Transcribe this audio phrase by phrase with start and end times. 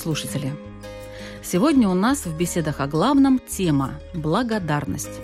[0.00, 0.54] Радиослушатели!
[1.42, 5.20] Сегодня у нас в беседах о главном тема– благодарность.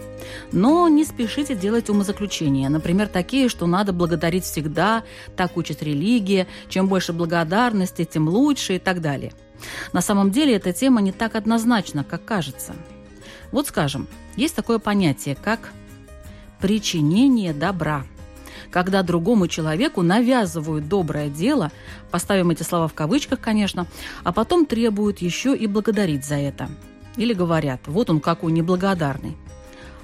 [0.52, 5.02] Но не спешите делать умозаключения, например, такие, что надо благодарить всегда,
[5.34, 9.32] так учит религия, чем больше благодарности, тем лучше и так далее.
[9.92, 12.74] На самом деле эта тема не так однозначна, как кажется.
[13.52, 15.72] Вот скажем, есть такое понятие, как
[16.60, 18.04] причинение добра–
[18.70, 21.72] когда другому человеку навязывают доброе дело,
[22.10, 23.86] поставим эти слова в кавычках, конечно,
[24.24, 26.68] а потом требуют еще и благодарить за это.
[27.16, 29.36] Или говорят, вот он какой неблагодарный.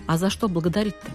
[0.06, 1.10] А за что благодарить-то?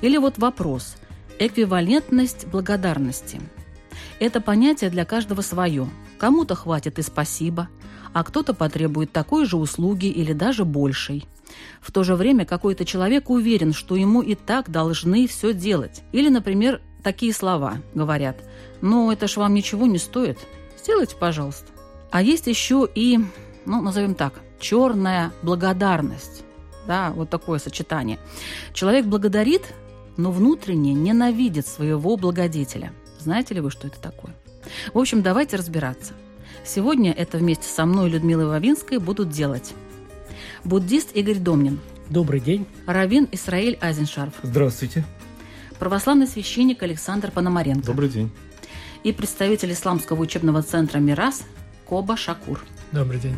[0.00, 0.96] Или вот вопрос.
[1.38, 3.40] Эквивалентность благодарности.
[4.20, 5.88] Это понятие для каждого свое.
[6.18, 7.68] Кому-то хватит и спасибо,
[8.12, 11.26] а кто-то потребует такой же услуги или даже большей.
[11.80, 16.02] В то же время какой-то человек уверен, что ему и так должны все делать.
[16.12, 18.36] Или, например, такие слова говорят
[18.80, 20.38] «Ну, это ж вам ничего не стоит.
[20.78, 21.66] Сделайте, пожалуйста».
[22.10, 23.18] А есть еще и,
[23.66, 26.44] ну, назовем так, черная благодарность.
[26.86, 28.18] Да, вот такое сочетание.
[28.72, 29.62] Человек благодарит,
[30.16, 32.92] но внутренне ненавидит своего благодетеля.
[33.18, 34.34] Знаете ли вы, что это такое?
[34.92, 36.12] В общем, давайте разбираться.
[36.64, 39.74] Сегодня это вместе со мной, Людмилой Вавинской, будут делать
[40.64, 41.80] буддист Игорь Домнин.
[42.10, 42.66] Добрый день.
[42.86, 44.34] Равин Исраиль Азеншарф.
[44.42, 45.04] Здравствуйте.
[45.78, 47.86] Православный священник Александр Пономаренко.
[47.86, 48.30] Добрый день.
[49.02, 51.42] И представитель Исламского учебного центра «Мирас»
[51.84, 52.64] Коба Шакур.
[52.92, 53.36] Добрый день.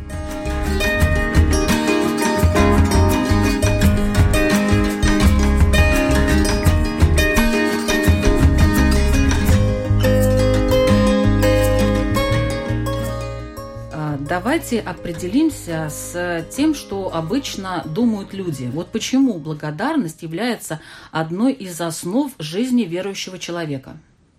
[14.29, 18.69] Давайте определимся с тем, что обычно думают люди.
[18.73, 20.81] Вот почему благодарность является
[21.13, 23.97] одной из основ жизни верующего человека.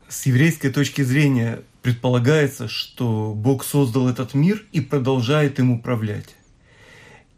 [0.09, 6.35] С еврейской точки зрения предполагается, что Бог создал этот мир и продолжает им управлять.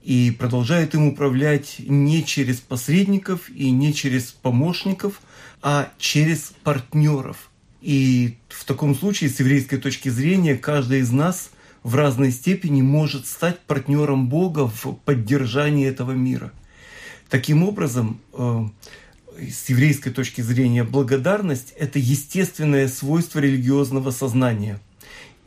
[0.01, 5.21] И продолжает им управлять не через посредников и не через помощников,
[5.61, 7.51] а через партнеров.
[7.81, 11.51] И в таком случае, с еврейской точки зрения, каждый из нас–
[11.89, 16.51] в разной степени может стать партнером Бога в поддержании этого мира.
[17.29, 18.65] Таким образом, э,
[19.49, 24.79] с еврейской точки зрения, благодарность– это естественное свойство религиозного сознания.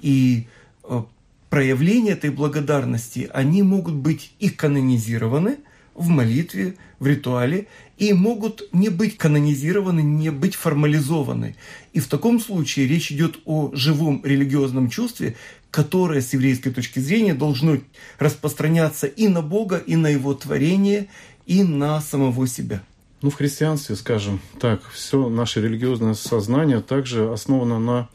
[0.00, 0.48] И
[0.82, 1.02] э,
[1.48, 5.58] проявления этой благодарности, они могут быть и канонизированы
[5.94, 11.54] в молитве, в ритуале, и могут не быть канонизированы, не быть формализованы.
[11.92, 15.36] И в таком случае речь идет о живом религиозном чувстве,
[15.72, 17.78] которое с еврейской точки зрения должно
[18.18, 21.08] распространяться и на Бога, и на Его творение,
[21.46, 22.82] и на самого себя.
[23.22, 28.08] Ну, в христианстве, скажем так, все наше религиозное сознание также основано на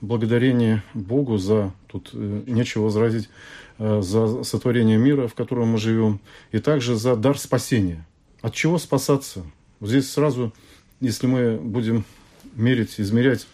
[0.00, 3.28] благодарении Богу за, тут э, нечего возразить,
[3.78, 6.18] э, за сотворение мира, в котором мы живем,
[6.50, 8.06] и также за дар спасения.
[8.40, 9.44] От чего спасаться?
[9.82, 10.54] Здесь сразу,
[11.00, 12.04] если мы будем
[12.54, 13.46] мерить, измерять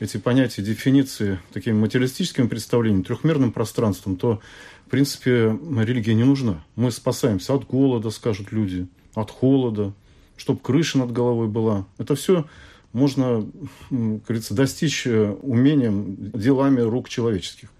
[0.00, 4.40] эти понятия, дефиниции таким материалистическим представлением, трехмерным пространством, то,
[4.86, 6.64] в принципе, религия не нужна.
[6.76, 9.92] Мы спасаемся от голода, скажут люди, от холода,
[10.36, 11.86] чтобы крыша над головой была.
[11.98, 12.46] Это все
[12.92, 13.44] можно,
[13.90, 17.70] как говорится, достичь э, умением, делами рук человеческих.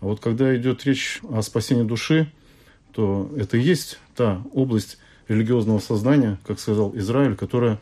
[0.00, 2.32] А вот когда идет речь о спасении души,
[2.92, 4.98] то это и есть та область
[5.28, 7.78] религиозного сознания, как сказал Израиль, которая,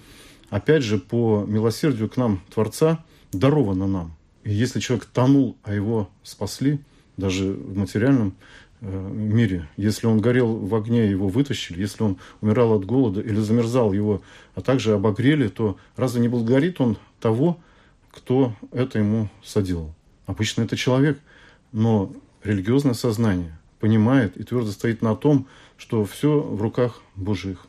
[0.50, 3.04] опять же, по милосердию к нам, Творца,
[3.34, 4.16] даровано нам.
[4.44, 6.80] И если человек тонул, а его спасли,
[7.16, 8.34] даже в материальном
[8.80, 13.40] э, мире, если он горел в огне, его вытащили, если он умирал от голода или
[13.40, 14.22] замерзал, его,
[14.54, 17.58] а также обогрели, то разве не благодарит он того,
[18.10, 19.94] кто это ему соделал?
[20.26, 21.18] Обычно это человек,
[21.72, 25.46] но религиозное сознание понимает и твердо стоит на том,
[25.76, 27.66] что все в руках Божьих.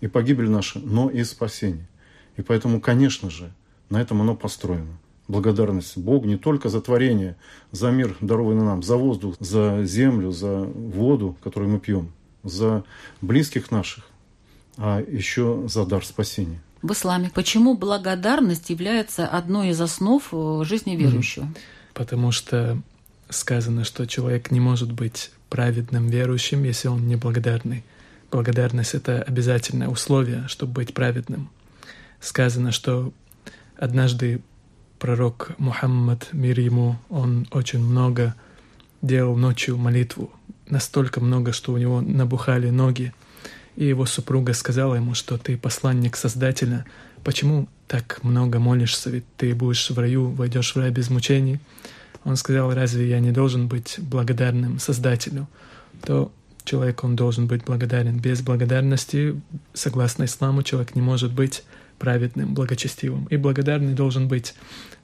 [0.00, 1.86] И погибель наша, но и спасение.
[2.36, 3.52] И поэтому, конечно же,
[3.88, 4.98] на этом оно построено.
[5.32, 7.36] Благодарность Богу не только за творение,
[7.72, 12.12] за мир, дарованный нам, за воздух, за землю, за воду, которую мы пьем,
[12.44, 12.84] за
[13.22, 14.04] близких наших,
[14.76, 16.60] а еще за дар спасения.
[16.82, 21.48] В исламе почему благодарность является одной из основ э, жизни верующего?
[21.94, 22.78] Потому что
[23.30, 27.84] сказано, что человек не может быть праведным верующим, если он не благодарный.
[28.30, 31.50] Благодарность— это обязательное условие, чтобы быть праведным.
[32.20, 33.12] Сказано, что
[33.76, 34.40] однажды
[35.02, 38.36] пророк Мухаммад, мир ему, он очень много
[39.02, 40.30] делал ночью молитву.
[40.68, 43.12] Настолько много, что у него набухали ноги.
[43.74, 46.84] И его супруга сказала ему, что ты посланник Создателя.
[47.24, 49.10] Почему так много молишься?
[49.10, 51.58] Ведь ты будешь в раю, войдешь в рай без мучений.
[52.22, 55.48] Он сказал, разве я не должен быть благодарным Создателю?
[56.04, 56.30] То
[56.62, 58.20] человек, он должен быть благодарен.
[58.20, 59.34] Без благодарности,
[59.74, 61.64] согласно исламу, человек не может быть
[62.02, 63.26] праведным, благочестивым.
[63.26, 64.54] И благодарный должен быть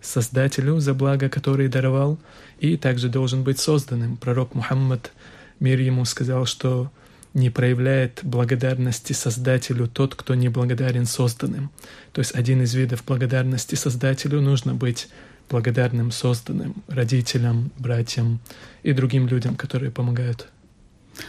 [0.01, 2.19] Создателю за благо, которое даровал,
[2.59, 4.17] и также должен быть созданным.
[4.17, 5.13] Пророк Мухаммад,
[5.61, 6.91] мир ему, сказал, что
[7.35, 11.71] не проявляет благодарности Создателю тот, кто не благодарен созданным.
[12.13, 15.09] То есть один из видов благодарности Создателю нужно быть
[15.49, 18.41] благодарным созданным родителям, братьям
[18.83, 20.49] и другим людям, которые помогают.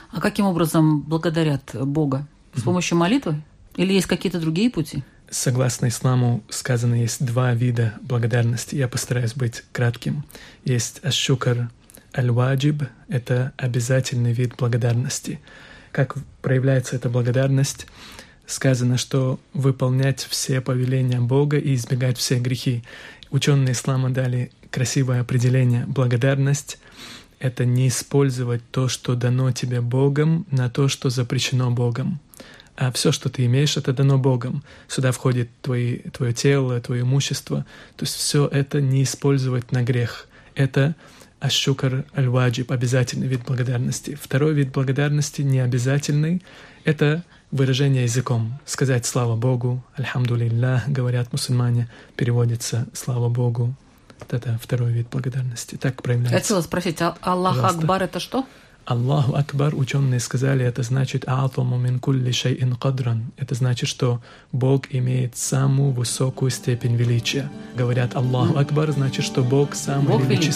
[0.09, 2.27] А каким образом благодарят Бога?
[2.55, 3.35] С помощью молитвы?
[3.75, 5.03] Или есть какие-то другие пути?
[5.31, 8.75] Согласно исламу сказано, есть два вида благодарности.
[8.75, 10.25] Я постараюсь быть кратким.
[10.65, 11.69] Есть ашшукар
[12.17, 15.39] аль-ваджиб— это обязательный вид благодарности.
[15.91, 17.85] Как проявляется эта благодарность?
[18.47, 22.83] Сказано, что выполнять все повеления Бога и избегать все грехи.
[23.29, 25.85] Ученые ислама дали красивое определение.
[25.85, 26.79] Благодарность—
[27.39, 32.19] это не использовать то, что дано тебе Богом, на то, что запрещено Богом
[32.79, 34.63] а все, что ты имеешь, это дано Богом.
[34.87, 37.65] Сюда входит твои, твое тело, твое имущество.
[37.97, 40.27] То есть все это не использовать на грех.
[40.55, 40.95] Это
[41.41, 44.17] ашукар аль-ваджиб, обязательный вид благодарности.
[44.19, 46.41] Второй вид благодарности, не обязательный,
[46.85, 48.57] это выражение языком.
[48.65, 53.75] Сказать «Слава Богу», «Альхамдулиллах», говорят мусульмане, переводится «Слава Богу».
[54.29, 55.75] Это второй вид благодарности.
[55.75, 56.37] Так проявляется.
[56.37, 57.79] Хотела спросить, а Аллах Пожалуйста.
[57.79, 58.45] Акбар это что?
[58.89, 63.31] Аллаху Акбар, ученые сказали, это значит «А'атаму мин кулли шай'ин кадран».
[63.37, 64.19] Это значит, что
[64.51, 67.51] Бог имеет самую высокую степень величия.
[67.77, 70.49] Говорят Аллаху Акбар, значит, что Бог самый Бог великий.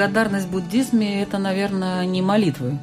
[0.00, 2.78] Благодарность в буддизме– это, наверное, не молитвы.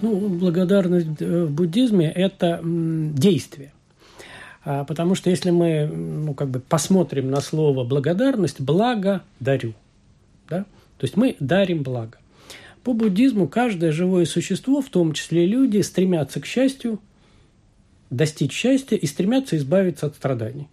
[0.00, 3.74] Ну, благодарность э, в буддизме– это действие.
[4.64, 9.74] А, Потому что если мы ну, как бы посмотрим на слово благодарность, благо дарю.
[10.48, 10.60] Да?
[10.96, 12.16] То есть мы дарим благо.
[12.84, 17.00] По буддизму каждое живое существо, в том числе люди, стремятся к счастью,
[18.08, 20.68] достичь счастья и стремятся избавиться от страданий.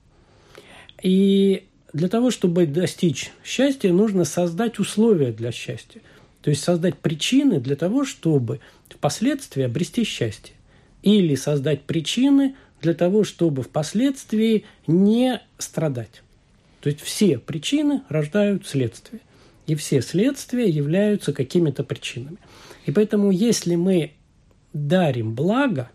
[1.03, 6.01] И для того, чтобы достичь счастья, нужно создать условия для счастья.
[6.41, 10.53] То есть создать причины для того, чтобы впоследствии обрести счастье.
[11.03, 16.21] Или создать причины для того, чтобы впоследствии не страдать.
[16.81, 19.21] То есть все причины рождают следствие.
[19.65, 22.37] И все следствия являются какими-то причинами.
[22.85, 24.13] И поэтому, если мы
[24.73, 25.89] дарим благо,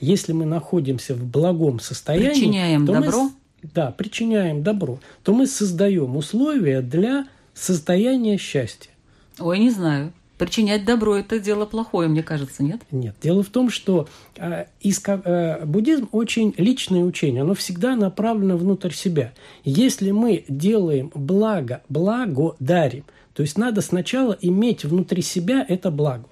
[0.00, 3.28] если мы находимся в благом состоянии, Причиняем то мы добро?
[3.28, 8.90] с- да, причиняем добро, то мы создаем условия для состояния счастья.
[9.38, 10.12] Ой, не знаю.
[10.38, 12.80] Причинять добро– это дело плохое, мне кажется, нет?
[12.90, 18.56] Нет, дело в том, что э, иска- э, буддизм очень личное учение, оно всегда направлено
[18.56, 19.32] внутрь себя.
[19.62, 23.04] Если мы делаем благо, благо дарим,
[23.34, 26.24] то есть надо сначала иметь внутри себя это благо.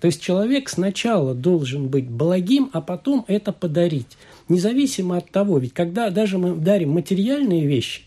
[0.00, 4.18] То есть человек сначала должен быть благим, а потом это подарить.
[4.48, 8.02] Независимо от того, ведь когда даже мы дарим материальные вещи,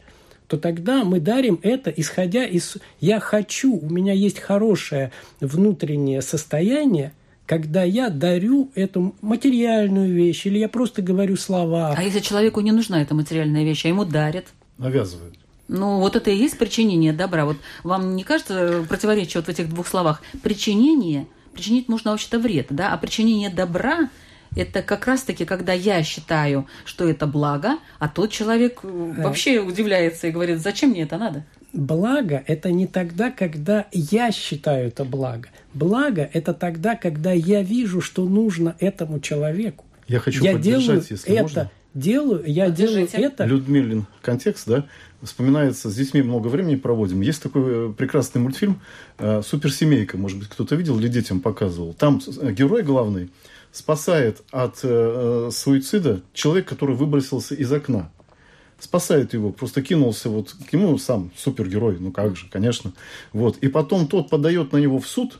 [0.48, 7.14] то тогда мы дарим это, исходя из «я хочу», у меня есть хорошее внутреннее состояние,
[7.46, 11.94] когда я дарю эту материальную вещь, или я просто говорю слова.
[11.98, 14.48] А если человеку не нужна эта материальная вещь, а ему дарят?
[14.78, 15.36] Навязывают.
[15.68, 17.46] Ну, вот это и есть причинение добра.
[17.46, 20.22] Вот вам не кажется противоречие вот в этих двух словах?
[20.44, 24.10] Причинение, причинить можно вообще-то вред, да, а причинение добра
[24.56, 30.28] это как раз-таки, когда я считаю, что это благо, а тот человек э, вообще удивляется
[30.28, 31.46] и говорит, зачем мне это надо?
[31.74, 35.48] Благо– это не тогда, когда я считаю это благо.
[35.74, 39.86] Благо– это тогда, когда я вижу, что нужно этому человеку.
[40.08, 41.72] Я хочу я поддержать, делаю если это можно.
[41.94, 43.46] делаю, я делаю это...
[43.46, 44.86] Людмилин контекст, да,
[45.24, 47.22] вспоминается, с детьми много времени проводим.
[47.22, 48.82] Есть такой э, прекрасный мультфильм
[49.18, 51.94] э, «Суперсемейка», может быть, кто-то видел или детям показывал.
[51.94, 53.30] Там э, герой главный
[53.72, 58.12] спасает от э, суицида человек, который выбросился из окна.
[58.80, 62.94] Спасает его, просто кинулся вот к нему сам супергерой, ну как же, конечно.
[63.32, 63.58] Вот.
[63.58, 65.40] И потом тот подает на него в суд,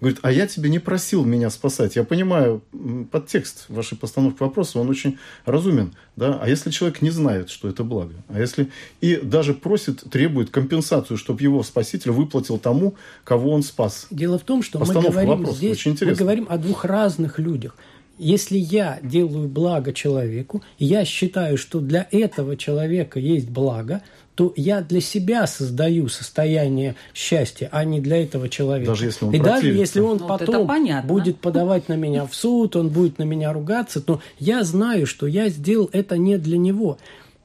[0.00, 1.96] Говорит, а я тебя не просил меня спасать.
[1.96, 2.62] Я понимаю
[3.10, 5.92] подтекст вашей постановки вопроса, он очень разумен.
[6.16, 6.38] Да?
[6.40, 8.14] А если человек не знает, что это благо?
[8.28, 14.06] А если и даже просит, требует компенсацию, чтобы его спаситель выплатил тому, кого он спас?
[14.10, 17.76] Дело в том, что мы говорим вопроса, здесь, мы говорим о двух разных людях.
[18.18, 24.02] Если я делаю благо человеку, я считаю, что для этого человека есть благо,
[24.40, 28.92] то я для себя создаю состояние счастья, а не для этого человека.
[28.92, 30.66] Даже если он И даже если он ну, потом
[31.04, 35.26] будет подавать на меня в суд, он будет на меня ругаться, то я знаю, что
[35.26, 36.96] я сделал это не для него.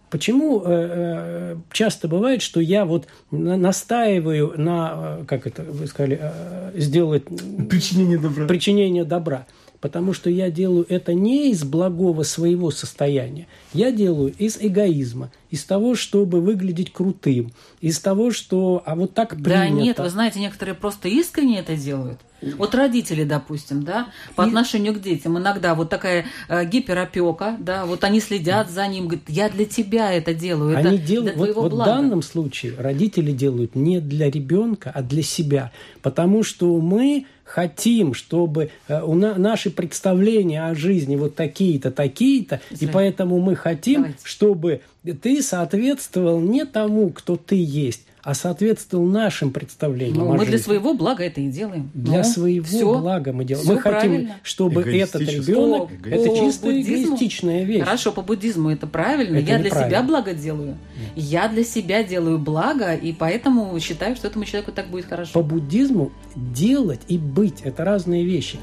[0.10, 6.18] Почему э, э часто бывает, что я вот настаиваю на, э, как это вы сказали,
[6.22, 7.26] э, сделать
[7.70, 8.48] причинение добра.
[8.48, 9.48] Причинение добра
[9.86, 15.64] потому что я делаю это не из благого своего состояния, я делаю из эгоизма, из
[15.64, 17.52] того, чтобы выглядеть крутым,
[17.82, 19.52] из того, что, а вот так принято.
[19.52, 22.20] Да нет, вы знаете, некоторые просто искренне это делают.
[22.58, 24.48] Вот родители, допустим, да, по и...
[24.48, 29.30] отношению к детям, иногда вот такая э, гиперопека, да, вот они следят за ним, говорят,
[29.30, 31.92] я для тебя это делаю, они это делают, для твоего вот, блага.
[31.92, 37.28] Вот в данном случае родители делают не для ребенка, а для себя, потому что мы
[37.46, 43.56] хотим, чтобы э, у на, наши представления о жизни вот такие-то, такие-то, и поэтому мы
[43.56, 44.20] хотим, Давайте.
[44.24, 44.82] чтобы
[45.22, 50.18] ты соответствовал не тому, кто ты есть, а соответствовал нашим представлениям.
[50.18, 51.92] Ну, мы для своего блага это и делаем.
[51.94, 53.68] Для ну, своего все, блага мы делаем.
[53.68, 57.84] Мы хотим, чтобы этот ребенок, по, это по чисто буддизму, эгоистичная вещь.
[57.84, 59.38] Хорошо, по буддизму это правильно.
[59.38, 60.76] Это я для себя благо делаю.
[60.98, 61.12] Нет.
[61.16, 65.32] Я для себя делаю благо, и поэтому считаю, что этому человеку так будет хорошо.
[65.32, 68.58] По буддизму делать и быть– это разные вещи.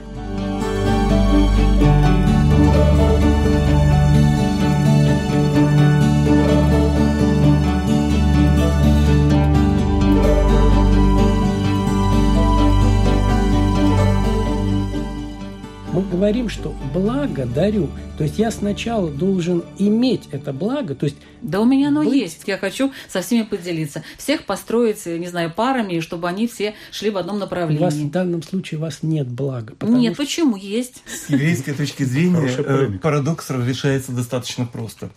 [15.93, 17.91] Мы говорим, что благо дарю.
[18.17, 20.95] То есть я сначала должен иметь это благо.
[20.95, 22.15] То есть да у меня оно быть...
[22.15, 22.43] есть.
[22.47, 24.03] Я хочу со всеми поделиться.
[24.17, 27.83] Всех построить, не знаю, парами, чтобы они все шли в одном направлении.
[27.83, 29.75] У вас в данном случае у вас нет блага.
[29.83, 30.23] Нет, что...
[30.23, 30.57] почему?
[30.57, 31.03] Есть.
[31.07, 35.11] С еврейской точки зрения э, парадокс разрешается достаточно просто.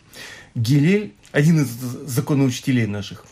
[0.56, 3.26] Гилель, один из законоучителей наших,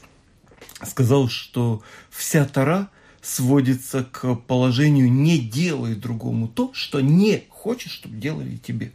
[0.86, 2.90] сказал, что вся Тара–
[3.24, 8.92] сводится к положению «не делай другому то, что не хочешь, чтобы делали тебе».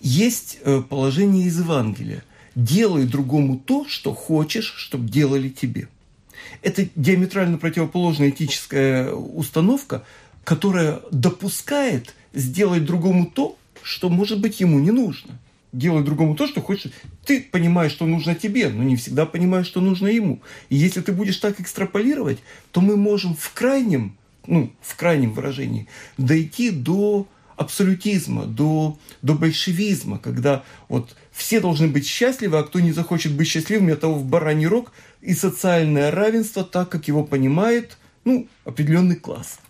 [0.00, 2.24] Есть э, положение из Евангелия
[2.56, 5.88] «делай другому то, что хочешь, чтобы делали тебе».
[6.62, 10.04] Это диаметрально противоположная этическая установка,
[10.42, 15.38] которая допускает сделать другому то, что, может быть, ему не нужно
[15.74, 16.92] делай другому то, что хочешь.
[17.24, 20.40] Ты понимаешь, что нужно тебе, но не всегда понимаешь, что нужно ему.
[20.68, 22.38] И если ты будешь так экстраполировать,
[22.70, 24.16] то мы можем в крайнем,
[24.46, 27.26] ну, в крайнем выражении дойти до
[27.56, 33.48] абсолютизма, до, до большевизма, когда вот все должны быть счастливы, а кто не захочет быть
[33.48, 39.60] счастливым, это в бараний рог и социальное равенство, так как его понимает ну, определенный класс.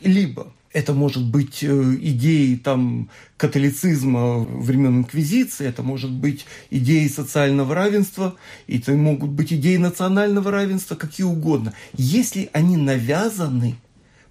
[0.00, 7.74] Либо это может быть э, идеей там, католицизма времен Инквизиции, это может быть идеей социального
[7.74, 11.72] равенства, это могут быть идеи национального равенства, какие угодно.
[11.94, 13.76] Если они навязаны,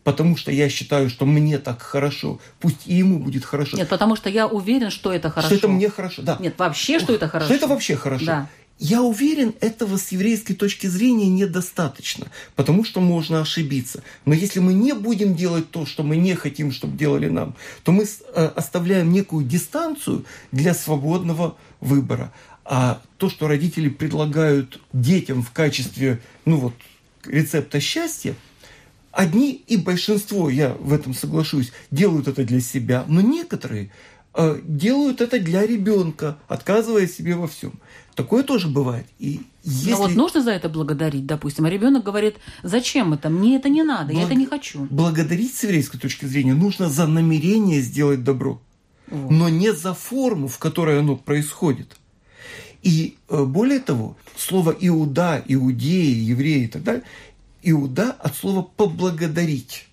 [0.03, 3.75] потому что я считаю, что мне так хорошо, пусть и ему будет хорошо.
[3.75, 5.48] Нет, потому что я уверен, что это хорошо.
[5.48, 6.38] Что это мне хорошо, да.
[6.39, 7.48] Нет, вообще, что это хорошо.
[7.48, 8.25] Что это вообще хорошо.
[8.25, 8.50] Да.
[8.80, 14.04] Я уверен, этого с еврейской точки зрения недостаточно, потому что можно ошибиться.
[14.26, 17.92] Но если мы не будем делать то, что мы не хотим, чтобы делали нам, то
[17.92, 22.32] мы э, оставляем некую дистанцию для свободного выбора.
[22.66, 26.74] А то, что родители предлагают детям в качестве, ну вот,
[27.26, 28.36] рецепта счастья,
[29.12, 33.90] одни и большинство, я в этом соглашусь, делают это для себя, но некоторые
[34.36, 37.74] э, делают это для ребенка, отказывая себе во всем.
[38.18, 39.06] Такое тоже бывает.
[39.20, 39.92] И если...
[39.92, 43.84] Но вот нужно за это благодарить, допустим, а ребенок говорит, зачем это, мне это не
[43.84, 44.18] надо, Благ...
[44.18, 44.88] я это не хочу.
[44.90, 48.60] Благодарить с еврейской точки зрения нужно за намерение сделать добро,
[49.06, 49.30] вот.
[49.30, 51.96] но не за форму, в которой оно происходит.
[52.82, 57.04] И э, более того, слово иуда, иудеи, евреи и так далее,
[57.62, 59.88] иуда от слова поблагодарить.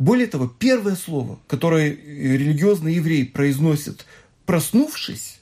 [0.00, 4.04] Более того, первое слово, которое религиозный еврей произносит
[4.46, 5.38] проснувшись,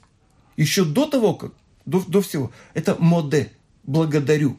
[0.55, 1.53] еще до того, как,
[1.89, 3.51] до, до всего, это моде,
[3.83, 4.57] благодарю.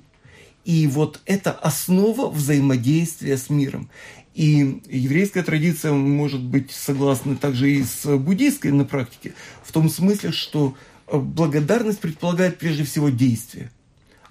[0.65, 3.89] И вот это основа взаимодействия с миром.
[4.35, 9.35] И еврейская традиция может быть согласна также и с буддийской на практике,
[9.65, 13.71] в том смысле, что э, благодарность предполагает прежде всего действие,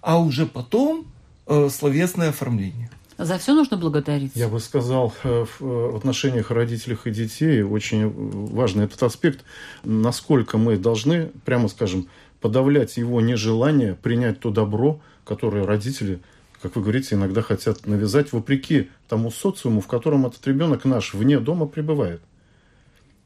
[0.02, 1.08] а уже потом
[1.48, 2.90] э, словесное оформление.
[3.20, 4.32] За все нужно благодарить.
[4.34, 8.10] Я бы сказал, э, в отношениях родителей и детей очень
[8.54, 9.44] важный этот аспект,
[9.84, 12.08] насколько мы должны, прямо скажем,
[12.40, 16.22] подавлять его нежелание принять то добро, которое родители
[16.62, 21.40] как вы говорите, иногда хотят навязать вопреки тому социуму, в котором этот ребенок наш вне
[21.40, 22.22] дома пребывает.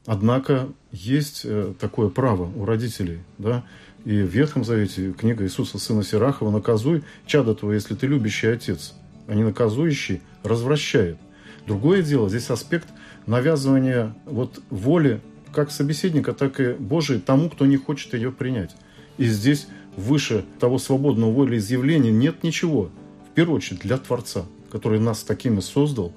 [0.06, 3.64] Однако есть э, такое право у родителей, да,
[4.04, 8.94] и в Ветхом Завете книга Иисуса Сына Сирахова «Наказуй чадо твое, если ты любящий отец,
[9.26, 11.18] а не наказующий развращает».
[11.66, 12.88] Другое дело, здесь аспект
[13.26, 15.20] навязывания вот воли
[15.52, 18.76] как собеседника, так и Божией тому, кто не хочет ее принять.
[19.16, 22.90] И здесь выше того свободного волеизъявления нет ничего–
[23.34, 26.12] в первую очередь для Творца, который нас такими создал,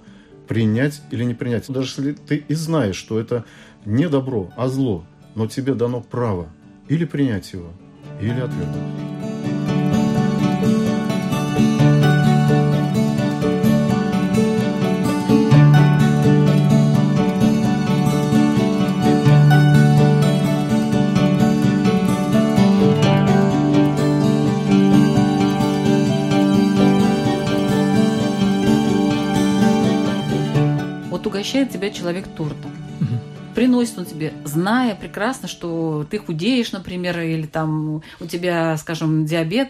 [0.48, 1.68] принять или не принять.
[1.68, 3.44] Даже если ты и знаешь, что это
[3.86, 6.48] не добро, а зло, но тебе дано право
[6.90, 7.74] или принять его,
[8.22, 9.17] или отвергнуть.
[31.48, 32.72] Угощает тебя человек тортом.
[33.56, 39.70] Приносит он тебе, зная прекрасно, что ты худеешь, например, или там у тебя, скажем, диабет,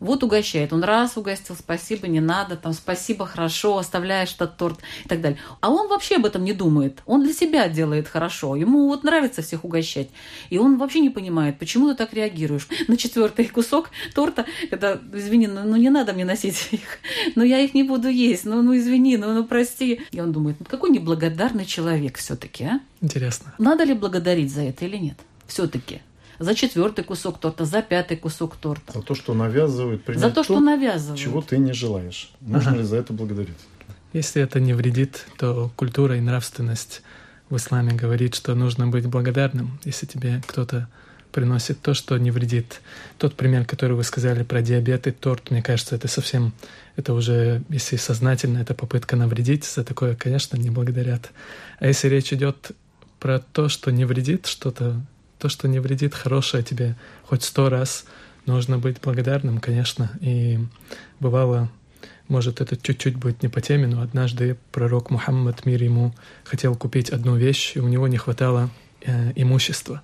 [0.00, 0.72] вот угощает.
[0.72, 5.38] Он раз угостил, спасибо, не надо, там, спасибо, хорошо, оставляешь этот торт и так далее.
[5.60, 7.02] А он вообще об этом не думает.
[7.06, 8.56] Он для себя делает хорошо.
[8.56, 10.08] Ему вот нравится всех угощать.
[10.50, 15.46] И он вообще не понимает, почему ты так реагируешь на четвертый кусок торта, когда, извини,
[15.46, 16.98] ну, ну не надо мне носить их,
[17.34, 20.02] но я их не буду есть, ну, ну извини, ну, ну прости.
[20.10, 22.80] И он думает, ну какой неблагодарный человек все-таки, а?
[23.00, 23.54] Интересно.
[23.58, 25.18] Надо ли благодарить за это или нет?
[25.46, 26.02] Все-таки
[26.38, 28.92] за четвертый кусок торта, за пятый кусок торта.
[28.92, 31.20] За то, что навязывают, За то, что то, навязывают.
[31.20, 32.30] чего ты не желаешь.
[32.40, 32.80] Нужно ага.
[32.80, 33.58] ли за это благодарить?
[34.12, 37.02] Если это не вредит, то культура и нравственность
[37.50, 40.88] в исламе говорит, что нужно быть благодарным, если тебе кто-то
[41.32, 42.80] приносит то, что не вредит.
[43.18, 46.52] Тот пример, который вы сказали про диабет и торт, мне кажется, это совсем,
[46.96, 51.30] это уже, если сознательно, это попытка навредить, за такое, конечно, не благодарят.
[51.78, 52.72] А если речь идет
[53.20, 55.00] про то, что не вредит что-то,
[55.38, 58.04] то, что не вредит, хорошее тебе хоть сто раз,
[58.46, 60.10] нужно быть благодарным, конечно.
[60.20, 60.58] И
[61.20, 61.70] бывало,
[62.28, 67.10] может, это чуть-чуть будет не по теме, но однажды пророк Мухаммад, мир ему, хотел купить
[67.10, 68.70] одну вещь, и у него не хватало
[69.02, 70.02] э, имущества.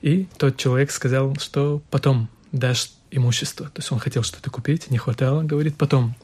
[0.00, 3.66] И тот человек сказал, что потом дашь имущество.
[3.66, 6.14] То есть он хотел что-то купить, не хватало, говорит, потом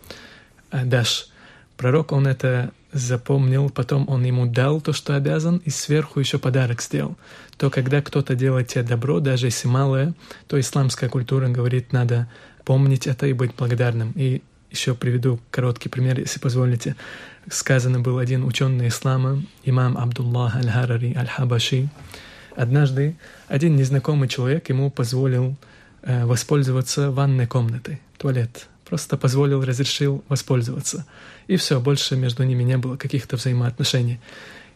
[0.71, 1.29] э, дашь.
[1.77, 6.83] Пророк, он это запомнил, потом он ему дал то, что обязан, и сверху еще подарок
[6.83, 7.17] сделал.
[7.57, 10.15] То, когда кто-то делает тебе добро, даже если малое,
[10.47, 12.29] то исламская культура говорит, надо
[12.65, 14.13] помнить это и быть благодарным.
[14.15, 16.97] И еще приведу короткий пример, если позволите.
[17.51, 21.89] Сказано был один ученый ислама, имам Абдуллах аль-Харари аль-Хабаши.
[22.57, 25.57] Однажды один незнакомый человек ему позволил
[26.03, 28.69] э, воспользоваться ванной комнатой, туалет.
[28.89, 31.05] Просто позволил, разрешил воспользоваться.
[31.47, 34.19] И все, больше между ними не было каких-то взаимоотношений.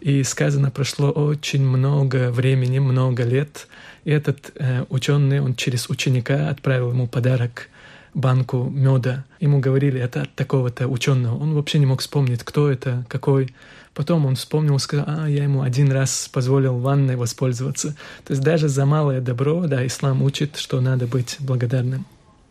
[0.01, 3.68] И сказано, прошло очень много времени, много лет.
[4.05, 7.70] И этот э, ученый, он через ученика отправил ему подарок
[8.12, 9.25] банку меда.
[9.40, 11.38] Ему говорили, это от такого-то ученого.
[11.38, 13.55] Он вообще не мог вспомнить, кто это, какой.
[13.94, 17.96] Потом он вспомнил, сказал, а, я ему один раз позволил ванной воспользоваться.
[18.25, 22.05] То есть даже за малое добро, да, ислам учит, что надо быть благодарным.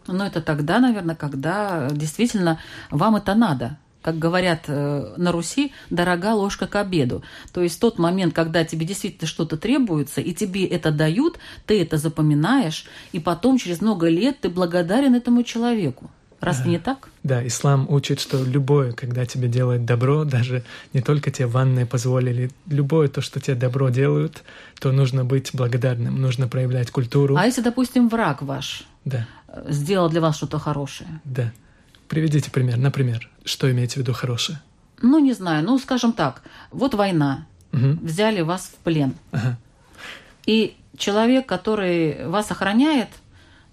[0.07, 2.59] Но это тогда, наверное, когда действительно
[2.89, 7.23] вам это надо как говорят э, на Руси, дорога ложка к обеду.
[7.53, 11.97] То есть тот момент, когда тебе действительно что-то требуется, и тебе это дают, ты это
[11.97, 16.09] запоминаешь, и потом через много лет ты благодарен этому человеку.
[16.39, 16.69] Разве да.
[16.71, 17.09] не так?
[17.21, 22.49] Да, ислам учит, что любое, когда тебе делают добро, даже не только тебе ванной позволили,
[22.65, 24.41] любое то, что тебе добро делают,
[24.79, 27.37] то нужно быть благодарным, нужно проявлять культуру.
[27.37, 29.27] А если, допустим, враг ваш да.
[29.67, 31.09] Сделал для вас что-то хорошее?
[31.23, 31.51] Да.
[32.07, 32.77] Приведите пример.
[32.77, 34.61] Например, что имеете в виду хорошее?
[35.01, 35.63] Ну, не знаю.
[35.63, 37.45] Ну, скажем так, вот война.
[37.73, 37.99] Угу.
[38.03, 39.13] Взяли вас в плен.
[39.31, 39.57] Ага.
[40.45, 43.09] И человек, который вас охраняет,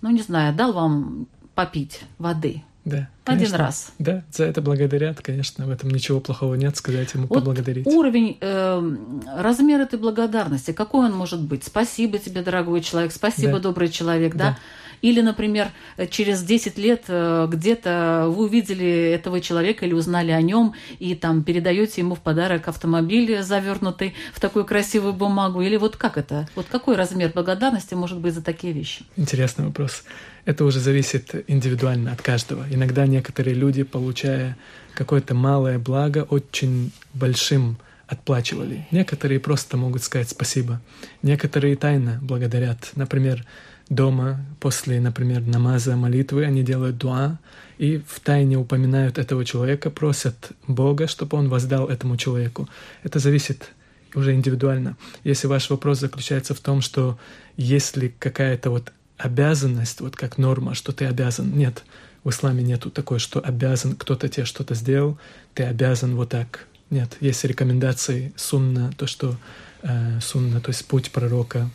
[0.02, 2.62] ну, не знаю, дал вам попить воды.
[2.84, 3.58] Да, Один конечно.
[3.58, 3.92] раз.
[3.98, 7.86] Да, за это благодарят, конечно, в этом ничего плохого нет, сказать ему Вот поблагодарить.
[7.86, 8.96] уровень, э,
[9.36, 11.64] размер этой благодарности, какой он может быть?
[11.64, 13.58] Спасибо тебе, дорогой человек, спасибо, Да.
[13.58, 14.50] добрый человек, да?
[14.52, 14.58] Да.
[15.02, 15.68] Или, например,
[16.10, 21.42] через 10 лет э, где-то вы увидели этого человека или узнали о нем и там
[21.42, 25.60] передаете ему в подарок автомобиль, завернутый в такую красивую бумагу.
[25.60, 26.48] Или вот как это?
[26.54, 29.04] Вот какой размер благодарности может быть за такие вещи?
[29.16, 30.04] Интересный вопрос.
[30.44, 32.64] Это уже зависит индивидуально от каждого.
[32.70, 34.56] Иногда некоторые люди, получая
[34.94, 38.86] какое-то малое благо, очень большим отплачивали.
[38.90, 40.80] Некоторые просто могут сказать спасибо.
[41.22, 42.90] Некоторые тайно благодарят.
[42.96, 43.44] Например,
[43.88, 47.38] дома после, например, намаза, молитвы они делают дуа
[47.78, 52.68] и в тайне упоминают этого человека, просят Бога, чтобы он воздал этому человеку.
[53.02, 53.70] Это зависит
[54.14, 54.96] уже индивидуально.
[55.24, 57.18] Если ваш вопрос заключается в том, что
[57.56, 61.84] если какая-то вот обязанность, вот как норма, что ты обязан, нет,
[62.24, 65.18] в исламе нету такой, что обязан, кто-то тебе что-то сделал,
[65.54, 66.66] ты обязан вот так.
[66.90, 69.36] Нет, есть рекомендации сунна, то, что
[69.82, 71.70] э, сунна, то есть путь пророка,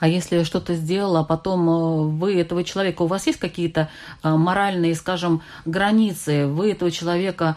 [0.00, 3.88] А если что-то сделал, а потом э, вы этого человека, у вас есть какие-то
[4.22, 7.56] э, моральные, скажем, границы, вы этого человека,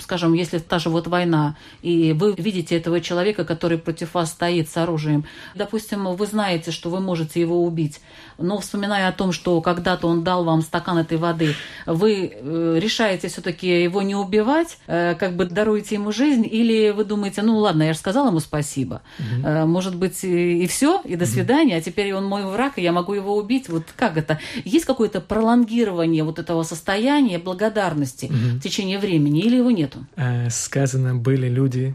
[0.00, 4.68] скажем, если та же вот война, и вы видите этого человека, который против вас стоит
[4.68, 8.00] с оружием, допустим, вы знаете, что вы можете его убить,
[8.38, 11.54] но вспоминая о том, что когда-то он дал вам стакан этой воды,
[11.86, 17.04] вы э, решаете все-таки его не убивать, э, как бы даруете ему жизнь, или вы
[17.04, 19.02] думаете, ну ладно, я же сказала ему спасибо,
[19.44, 22.92] Э, может быть и, все, и до свидания, а теперь он мой враг, и я
[22.92, 23.68] могу его убить.
[23.68, 24.38] Вот как это?
[24.64, 30.06] Есть какое-то пролонгирование вот этого состояния благодарности в течение времени, или его нету?
[30.16, 31.94] Э, сказано, были люди,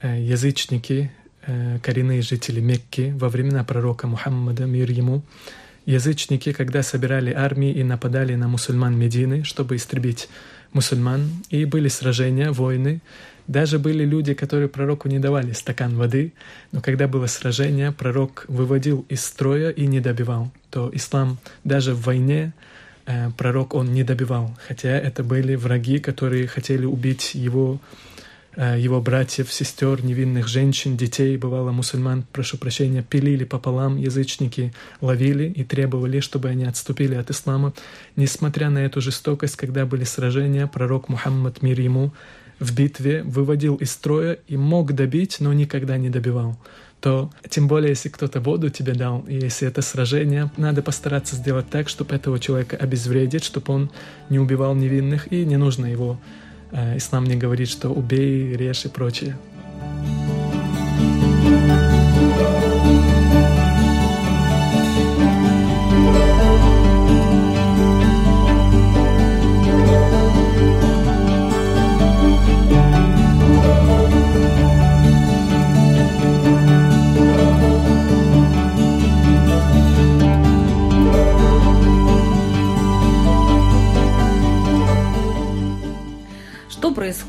[0.00, 1.10] э, язычники,
[1.46, 5.22] э, коренные жители Мекки во времена пророка Мухаммада, мир ему.
[5.84, 10.28] Язычники, когда собирали армии и нападали на мусульман Медины, чтобы истребить
[10.72, 13.00] мусульман, и были сражения, войны,
[13.46, 16.32] даже были люди, которые пророку не давали стакан воды,
[16.72, 20.50] но когда было сражение, пророк выводил из строя и не добивал.
[20.70, 22.52] То ислам даже в войне
[23.06, 27.78] э, пророк он не добивал, хотя это были враги, которые хотели убить его,
[28.56, 35.44] э, его братьев, сестер, невинных женщин, детей, бывало мусульман, прошу прощения, пилили пополам, язычники ловили
[35.44, 37.72] и требовали, чтобы они отступили от ислама.
[38.16, 42.12] Несмотря на эту жестокость, когда были сражения, пророк Мухаммад, мир ему,
[42.58, 46.56] в битве выводил из строя и мог добить, но никогда не добивал
[47.06, 51.70] то тем более, если кто-то воду тебе дал, и если это сражение, надо постараться сделать
[51.70, 53.90] так, чтобы этого человека обезвредить, чтобы он
[54.28, 56.18] не убивал невинных, и не нужно его,
[56.72, 59.38] э, ислам не говорит, что убей, режь и прочее.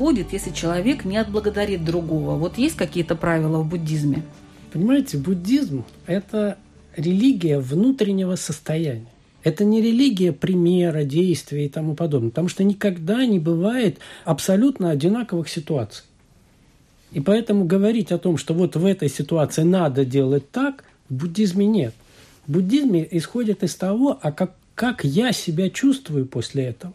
[0.08, 2.36] Происходит, если человек не отблагодарит другого?
[2.36, 4.22] Вот есть какие-то правила в буддизме?
[4.72, 6.56] Понимаете, буддизм– это
[6.96, 9.12] религия внутреннего состояния.
[9.44, 15.46] Это не религия примера, действия и тому подобное, потому что никогда не бывает абсолютно одинаковых
[15.46, 16.06] ситуаций.
[17.12, 21.66] И поэтому говорить о том, что вот в этой ситуации надо делать так, в буддизме
[21.66, 21.92] нет.
[22.46, 26.94] В буддизме исходит из того, а как, как я себя чувствую после этого.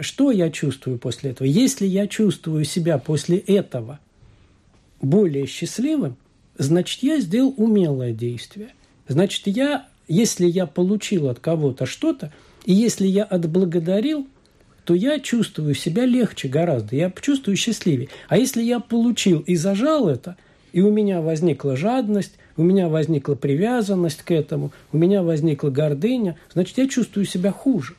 [0.00, 1.46] Что я чувствую после этого?
[1.46, 4.00] Если я чувствую себя после этого
[5.00, 6.16] более счастливым,
[6.58, 8.70] значит, я сделал умелое действие.
[9.06, 12.32] Значит, я, если я получил от кого-то что-то,
[12.64, 14.26] и если я отблагодарил,
[14.84, 18.08] то я чувствую себя легче гораздо, я чувствую счастливее.
[18.28, 20.36] А если я получил и зажал это,
[20.72, 26.36] и у меня возникла жадность, у меня возникла привязанность к этому, у меня возникла гордыня,
[26.52, 27.94] значит, я чувствую себя хуже.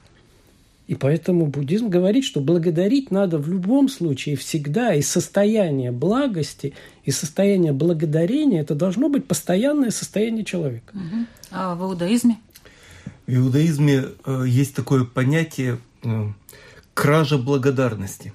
[0.88, 7.12] И поэтому буддизм говорит, что благодарить надо в любом случае всегда, и состояние благости, и
[7.12, 10.94] состояние благодарения– это должно быть постоянное состояние человека.
[10.94, 11.26] Угу.
[11.52, 12.38] А в иудаизме?
[13.26, 16.28] В иудаизме э, есть такое понятие э,
[16.94, 18.32] кража благодарности.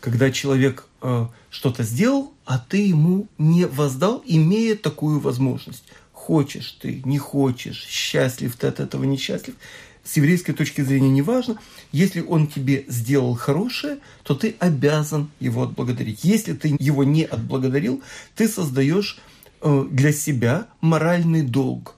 [0.00, 5.84] Когда человек э, что-то сделал, а ты ему не воздал, имея такую возможность.
[6.12, 9.54] Хочешь ты, не хочешь, счастлив ты от этого, несчастлив–
[10.10, 11.60] с еврейской точки зрения не важно.
[11.92, 16.24] Если он тебе сделал хорошее, то ты обязан его отблагодарить.
[16.24, 18.02] Если ты его не отблагодарил,
[18.34, 19.20] ты создаешь
[19.62, 21.94] для себя моральный долг.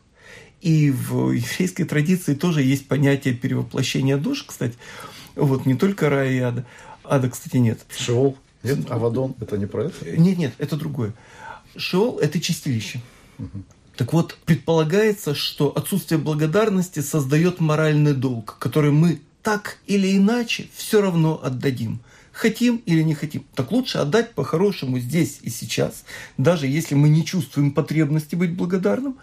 [0.61, 4.77] И в еврейской традиции тоже есть понятие перевоплощения душ, кстати.
[5.35, 6.66] Вот, не только рай и ада.
[7.05, 7.81] Ада, кстати, нет.
[7.96, 8.37] Шеол?
[8.62, 8.90] Нет?
[8.90, 9.35] Авадон?
[9.40, 10.18] Это не про это?
[10.18, 11.14] Нет, нет, это другое.
[11.77, 13.01] Шеол– это чистилище.
[13.96, 21.00] Так вот, предполагается, что отсутствие благодарности создает моральный долг, который мы так или иначе все
[21.02, 22.00] равно отдадим.
[22.33, 23.44] Хотим или не хотим.
[23.55, 26.05] Так лучше отдать по-хорошему здесь и сейчас,
[26.38, 29.18] даже если мы не чувствуем потребности быть благодарным,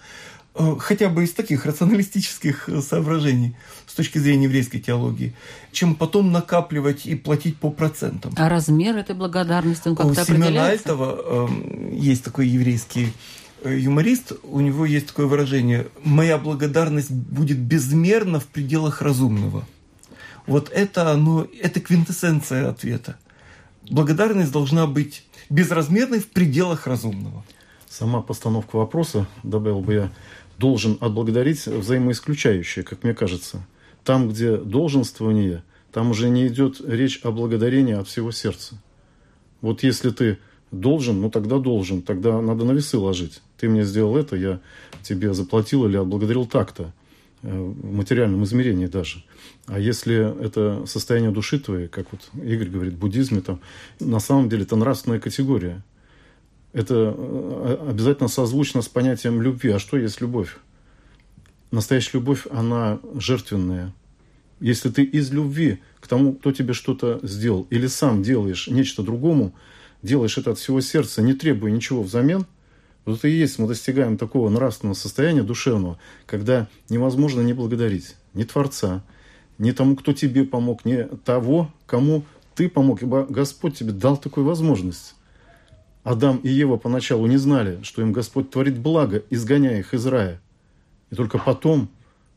[0.53, 3.55] э, хотя бы из таких рационалистических э, соображений
[3.88, 5.34] с точки зрения еврейской теологии,
[5.71, 8.32] чем потом накапливать и платить по процентам.
[8.38, 10.91] А размер этой благодарности, он как-то У Семена определяется?
[10.91, 13.12] Альтова э, есть такой еврейский
[13.63, 19.65] юморист, у него есть такое выражение «моя благодарность будет безмерна в пределах разумного».
[20.45, 23.17] Вот это оно, это квинтэссенция ответа.
[23.89, 27.43] Благодарность должна быть безразмерной в пределах разумного.
[27.88, 30.12] Сама постановка вопроса, добавил бы я,
[30.58, 33.65] должен отблагодарить взаимоисключающее, как мне кажется.
[34.04, 38.76] Там, где долженствование, там уже не идет речь о благодарении от всего сердца.
[39.62, 40.39] Вот если ты
[40.71, 43.41] должен, ну тогда должен, тогда надо на весы ложить.
[43.58, 44.60] Ты мне сделал это, я
[45.03, 46.91] тебе заплатил или отблагодарил так-то,
[47.41, 49.23] э, в материальном измерении даже.
[49.67, 53.60] А если это состояние души твоей, как вот Игорь говорит, в буддизме, там,
[53.99, 55.84] на самом деле это нравственная категория.
[56.73, 59.71] Это э, обязательно созвучно с понятием любви.
[59.71, 60.58] А что есть любовь?
[61.71, 63.93] Настоящая любовь, она жертвенная.
[64.60, 69.53] Если ты из любви к тому, кто тебе что-то сделал, или сам делаешь нечто другому,
[70.01, 72.45] делаешь это от всего сердца, не требуя ничего взамен,
[73.05, 78.43] вот это и есть, мы достигаем такого нравственного состояния душевного, когда невозможно не благодарить ни
[78.43, 79.03] Творца,
[79.57, 82.23] ни тому, кто тебе помог, ни того, кому
[82.55, 85.15] ты помог, ибо Господь тебе дал такую возможность.
[86.03, 90.41] Адам и Ева поначалу не знали, что им Господь творит благо, изгоняя их из рая.
[91.09, 91.89] И только потом,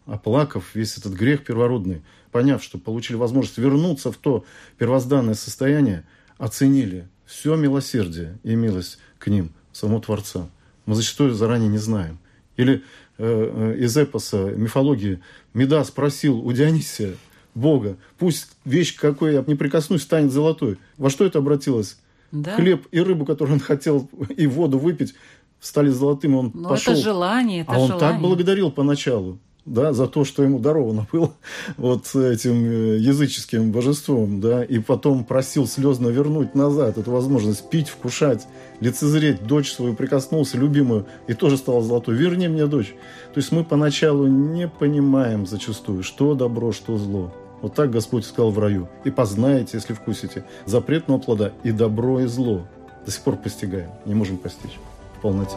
[0.06, 4.44] оплакав весь этот грех первородный, поняв, что получили возможность вернуться в то
[4.78, 6.04] первозданное состояние,
[6.38, 10.48] оценили все милосердие и милость к ним, самого Творца.
[10.84, 12.18] Мы зачастую заранее не знаем.
[12.58, 12.82] Или
[13.16, 15.20] э, из эпоса мифологии
[15.54, 17.14] Меда спросил у Дионисия,
[17.54, 20.78] Бога, пусть вещь, какой я не прикоснусь, станет золотой.
[20.98, 21.98] Во что это обратилось?
[22.32, 22.54] Да.
[22.56, 25.14] Хлеб и рыбу, которую он хотел, и воду выпить,
[25.60, 26.92] стали золотыми, он Но пошел.
[26.92, 28.10] это желание, это а он желание.
[28.10, 31.32] так благодарил поначалу, да, за то, что ему даровано было
[31.76, 37.88] вот этим э, языческим божеством, да, и потом просил слезно вернуть назад эту возможность пить,
[37.88, 38.46] вкушать,
[38.80, 42.16] лицезреть дочь свою, прикоснулся, любимую, и тоже стала золотой.
[42.16, 42.94] Верни мне дочь.
[43.32, 47.32] То есть мы поначалу не понимаем зачастую, что добро, что зло.
[47.60, 48.88] Вот так Господь сказал в раю.
[49.04, 52.66] И познаете, если вкусите, запретного плода и добро, и зло.
[53.06, 54.78] До сих пор постигаем, не можем постичь
[55.16, 55.56] в полноте.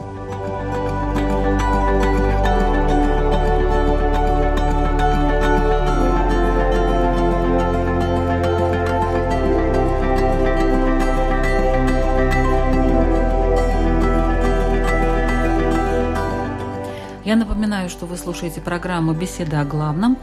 [17.26, 20.16] Я напоминаю, что вы слушаете программу «Беседа о главном».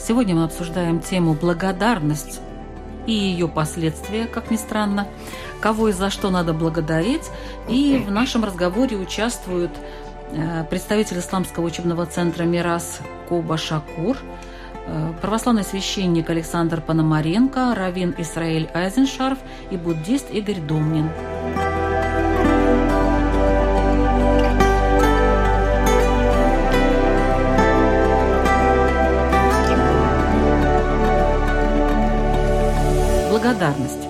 [0.00, 2.40] Сегодня мы обсуждаем тему «Благодарность»
[3.06, 5.06] и ее последствия, как ни странно,
[5.60, 7.30] кого и за что надо благодарить.
[7.68, 9.70] И в нашем разговоре участвуют
[10.32, 14.16] э, представитель Исламского учебного центра «Мирас» Коба Шакур,
[14.86, 19.38] э, православный священник Александр Пономаренко, раввин Исраэль Айзеншарф
[19.70, 21.10] и буддист Игорь Домнин.
[33.56, 34.06] Благодарность.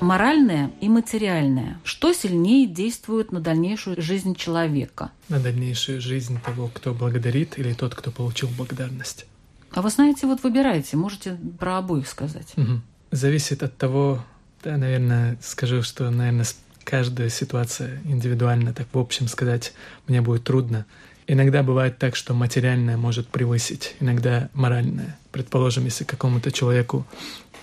[0.00, 1.78] Моральная и материальная.
[1.84, 5.12] Что сильнее действует на дальнейшую жизнь человека?
[5.28, 9.26] На дальнейшую жизнь того, кто благодарит, или тот, кто получил благодарность.
[9.70, 12.52] А вы знаете, вот выбирайте, можете про обоих сказать.
[12.56, 12.82] Мгм.
[13.12, 14.24] Зависит от того,
[14.64, 16.46] да, наверное, скажу, что, наверное,
[16.82, 19.72] каждая ситуация индивидуально, так в общем сказать,
[20.08, 20.84] мне будет трудно.
[21.28, 25.16] Иногда бывает так, что материальное может превысить, иногда моральное.
[25.30, 27.06] Предположим, если какому-то человеку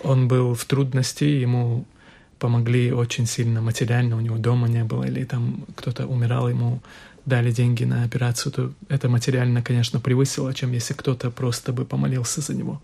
[0.03, 1.85] он был в трудности, ему
[2.39, 6.81] помогли очень сильно материально, у него дома не было, или там кто-то умирал, ему
[7.25, 12.41] дали деньги на операцию, то это материально, конечно, превысило, чем если кто-то просто бы помолился
[12.41, 12.81] за него.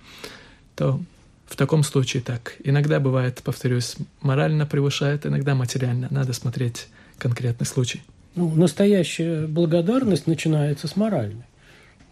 [0.75, 0.99] То
[1.47, 2.55] в таком случае так.
[2.63, 6.07] Иногда бывает, повторюсь, морально превышает, иногда материально.
[6.09, 8.01] Надо смотреть конкретный случай.
[8.35, 11.45] Ну, настоящая благодарность начинается с моральной.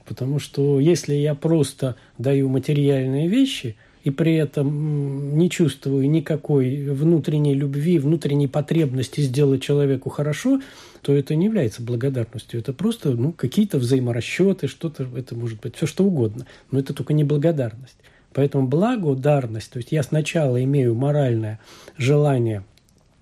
[0.06, 7.54] Потому что если я просто даю материальные вещи и при этом не чувствую никакой внутренней
[7.54, 10.62] любви, внутренней потребности сделать человеку хорошо,
[11.02, 12.60] то это не является благодарностью.
[12.60, 16.46] Это просто ну, какие-то взаиморасчеты, что-то, это может быть все что угодно.
[16.72, 17.98] Но это только не благодарность.
[18.34, 21.60] Поэтому благодарность, то есть я сначала имею моральное
[21.98, 22.64] желание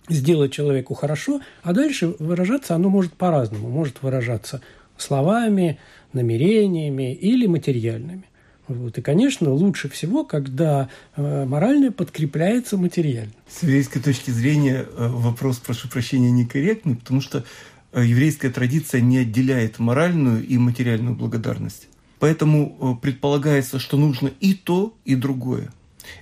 [0.08, 3.70] сделать человеку хорошо, а дальше выражаться оно может по-разному.
[3.70, 4.62] Может выражаться
[4.98, 5.80] словами,
[6.13, 8.24] намерениями или материальными.
[8.70, 9.00] Вот.
[9.00, 13.34] И, конечно, лучше всего, когда э, моральное подкрепляется материально.
[13.50, 17.44] С еврейской точки зрения э, вопрос, прошу прощения, некорректный, потому что
[17.92, 21.88] э, еврейская традиция не отделяет моральную и материальную благодарность.
[22.20, 25.72] Поэтому предполагается, что нужно и то, и другое.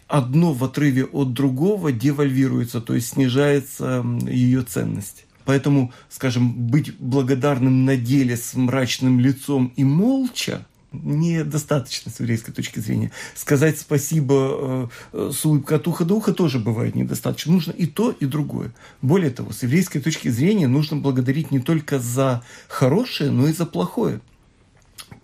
[0.08, 5.26] Одно в отрыве от другого девальвируется, то есть снижается ее ценность.
[5.44, 10.66] Поэтому, скажем, быть благодарным на деле с мрачным лицом и молча–
[11.04, 13.12] недостаточно с еврейской точки зрения.
[13.36, 17.54] Сказать спасибо э, с улыбкой от уха до уха тоже бывает недостаточно.
[17.54, 18.74] Нужно и то, и другое.
[19.02, 23.66] Более того, с еврейской точки зрения нужно благодарить не только за хорошее, но и за
[23.66, 24.22] плохое.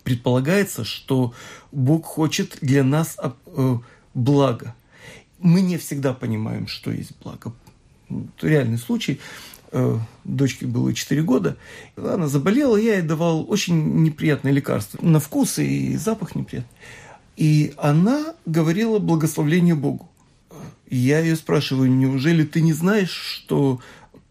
[0.02, 1.32] Предполагается, что
[1.72, 3.76] Бог хочет для нас э,
[4.14, 4.74] блага.
[5.38, 7.52] Мы не всегда понимаем, что есть благо.
[8.40, 9.53] Реальный случай э,
[10.24, 11.56] дочке было 4 года,
[11.96, 14.98] она заболела, я ей давал очень неприятное лекарство.
[15.04, 16.70] На вкус и запах неприятный.
[17.36, 20.08] И она говорила благословление Богу.
[20.88, 23.80] Я ее спрашиваю, неужели ты не знаешь, что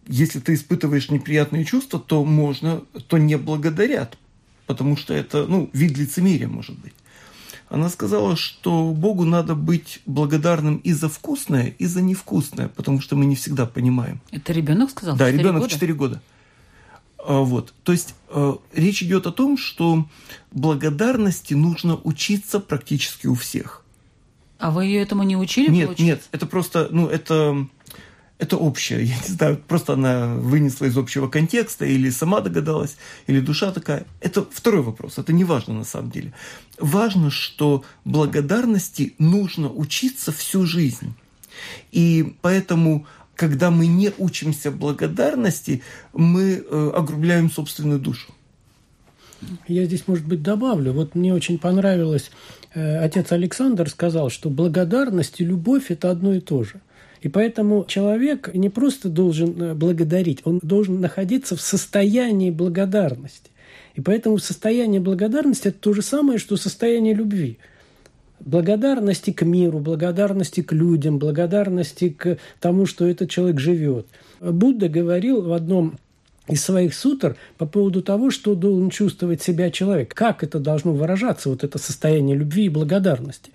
[0.07, 4.17] если ты испытываешь неприятные чувства, то можно, то не благодарят,
[4.65, 6.93] потому что это, ну, вид лицемерия может быть.
[7.73, 13.15] Она сказала, что Богу надо быть благодарным и за вкусное, и за невкусное, потому что
[13.15, 14.21] мы не всегда понимаем.
[14.29, 15.15] Это ребенок сказал?
[15.15, 15.73] Да, ребенок года?
[15.73, 16.21] 4 года.
[17.17, 17.73] А, вот.
[17.83, 20.07] То есть э, речь идет о том, что
[20.51, 23.83] благодарности нужно учиться практически у всех.
[24.59, 25.71] А вы ее этому не учили?
[25.71, 26.03] Нет, получается?
[26.03, 27.67] нет, это просто, ну, это
[28.39, 29.03] это общее.
[29.05, 34.05] Я не знаю, просто она вынесла из общего контекста, или сама догадалась, или душа такая.
[34.21, 35.17] Это второй вопрос.
[35.17, 36.33] Это не важно на самом деле.
[36.79, 41.13] Важно, что благодарности нужно учиться всю жизнь.
[41.91, 48.33] И поэтому, когда мы не учимся благодарности, мы э, огрубляем собственную душу.
[49.67, 50.93] Я здесь, может быть, добавлю.
[50.93, 52.31] Вот мне очень понравилось,
[52.73, 56.81] э, отец Александр сказал, что благодарность и любовь– это одно и то же–
[57.23, 63.49] и поэтому человек не просто должен э, благодарить, он должен находиться в состоянии благодарности.
[63.95, 67.59] И поэтому состояние благодарности– это то же самое, что состояние любви.
[68.41, 74.05] Благодарности к миру, благодарности к людям, благодарности к тому, что этот человек живет.
[74.41, 75.97] Будда говорил в одном
[76.49, 81.47] из своих сутр по поводу того, что должен чувствовать себя человек, как это должно выражаться,
[81.47, 83.51] вот это состояние любви и благодарности.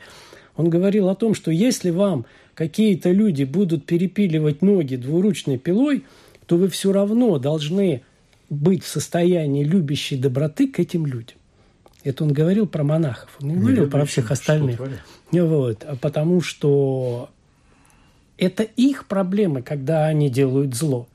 [0.58, 6.04] Он говорил о том, что если вам какие-то люди будут перепиливать ноги двуручной пилой,
[6.46, 8.02] то вы все равно должны
[8.50, 11.38] быть в состоянии любящей доброты к этим людям.
[12.02, 14.80] Это он говорил про монахов, он не, не говорил про всех остальных.
[15.30, 17.30] Вот, а потому что
[18.36, 21.06] это их проблемы, когда они делают зло.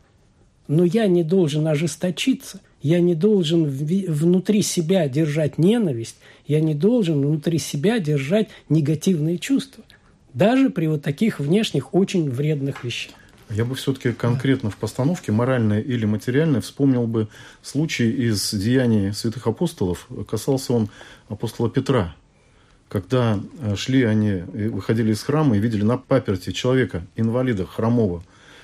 [0.69, 7.19] Но я не должен ожесточиться, я не должен внутри себя держать ненависть, я не должен
[7.22, 9.84] внутри себя держать негативные чувства
[10.34, 13.13] даже при вот таких внешних очень вредных вещах.
[13.50, 17.28] Я бы все-таки конкретно в постановке, моральное или материальное, вспомнил бы
[17.62, 20.08] случай из деяний святых апостолов.
[20.28, 20.89] Касался он
[21.30, 22.15] апостола Петра.
[22.89, 28.24] Когда э, шли они, выходили из храма и видели на паперти человека, инвалида, хромого,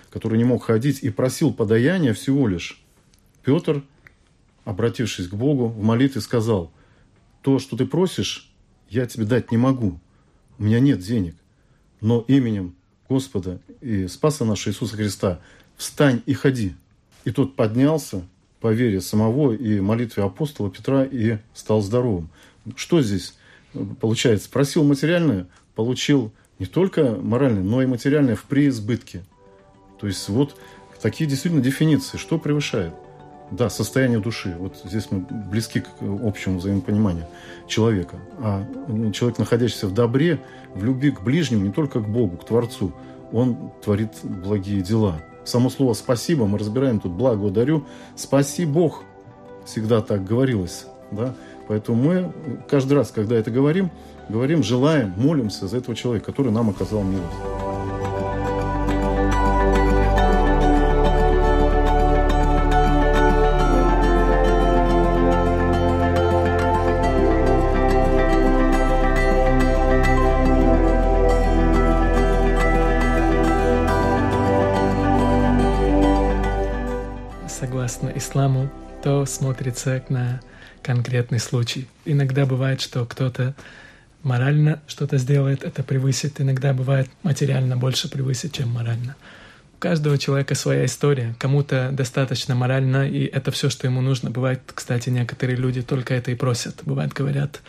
[0.09, 2.81] который не мог ходить и просил подаяния всего лишь.
[3.43, 3.83] Петр,
[4.69, 6.71] обратившись к Богу, в молитве сказал,
[7.41, 8.51] то, что ты просишь,
[8.89, 9.99] я тебе дать не могу.
[10.57, 11.35] У меня нет денег
[12.01, 12.75] но именем
[13.07, 15.39] Господа и Спаса нашего Иисуса Христа
[15.75, 16.75] встань и ходи.
[17.25, 18.23] И тот поднялся
[18.59, 22.29] по вере самого и молитве апостола Петра и стал здоровым.
[22.75, 23.35] Что здесь
[23.99, 24.49] получается?
[24.49, 29.23] Просил материальное, получил не только моральное, но и материальное в преизбытке.
[29.99, 30.55] То есть вот
[31.01, 32.17] такие действительно дефиниции.
[32.17, 32.93] Что превышает?
[33.51, 34.55] Да, состояние души.
[34.59, 35.87] Вот здесь мы близки к
[36.23, 37.25] общему взаимопониманию
[37.67, 38.17] человека.
[38.39, 38.63] А
[39.13, 40.39] человек, находящийся в добре,
[40.75, 42.93] в любви к ближнему, не только к Богу, к Творцу,
[43.31, 45.21] он творит благие дела.
[45.45, 47.85] Само слово «спасибо» мы разбираем тут «благодарю».
[48.15, 49.03] «Спаси Бог»
[49.65, 50.85] всегда так говорилось.
[51.11, 51.33] Да?
[51.67, 52.33] Поэтому мы
[52.67, 53.89] каждый раз, когда это говорим,
[54.27, 57.68] говорим, желаем, молимся за этого человека, который нам оказал милость.
[78.29, 78.69] Исламу,
[79.03, 80.39] то смотрится на
[80.83, 81.87] конкретный случай.
[82.05, 83.55] Иногда бывает, что кто-то
[84.21, 86.39] морально что-то сделает, это превысит.
[86.39, 89.15] Иногда бывает материально больше превысит, чем морально.
[89.75, 91.35] У каждого человека своя история.
[91.39, 94.29] Кому-то достаточно морально, и это все, что ему нужно.
[94.29, 96.81] Бывает, кстати, некоторые люди только это и просят.
[96.83, 97.61] Бывает, говорят,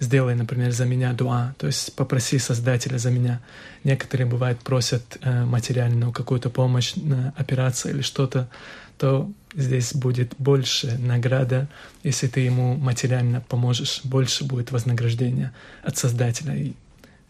[0.00, 3.40] сделай, например, за меня дуа, то есть попроси Создателя за меня.
[3.84, 8.48] Некоторые, бывает, просят э, материальную какую-то помощь на операцию или что-то,
[8.96, 11.68] то здесь будет больше награда,
[12.02, 16.54] если ты ему материально поможешь, больше будет вознаграждения от Создателя.
[16.54, 16.72] И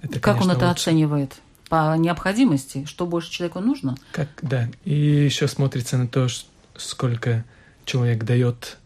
[0.03, 0.71] это, как он это лучше.
[0.71, 1.37] оценивает?
[1.69, 2.85] По необходимости?
[2.87, 3.97] Что больше человеку нужно?
[4.13, 4.69] Как, да.
[4.85, 6.29] И еще смотрится на то,
[6.77, 7.45] сколько
[7.85, 8.79] человек дает.